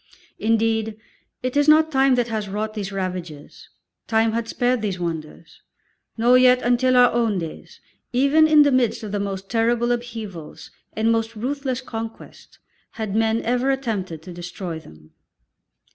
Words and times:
Indeed 0.39 0.97
it 1.43 1.55
is 1.55 1.67
not 1.67 1.91
time 1.91 2.15
that 2.15 2.27
has 2.29 2.49
wrought 2.49 2.73
these 2.73 2.91
ravages 2.91 3.69
time 4.07 4.31
had 4.31 4.47
spared 4.47 4.81
these 4.81 4.99
wonders 4.99 5.61
nor 6.17 6.39
yet 6.39 6.59
until 6.63 6.97
our 6.97 7.11
own 7.11 7.37
days, 7.37 7.79
even 8.11 8.47
in 8.47 8.63
the 8.63 8.71
midst 8.71 9.03
of 9.03 9.11
the 9.11 9.19
most 9.19 9.47
terrible 9.47 9.91
upheavals 9.91 10.71
and 10.93 11.11
most 11.11 11.35
ruthless 11.35 11.81
conquest, 11.81 12.57
had 12.93 13.15
men 13.15 13.43
ever 13.43 13.69
attempted 13.69 14.23
to 14.23 14.33
destroy 14.33 14.79
them. 14.79 15.11